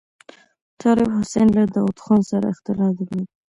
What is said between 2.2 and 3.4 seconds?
سره اختلاف درلود.